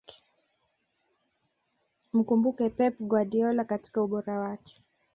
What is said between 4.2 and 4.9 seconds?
wake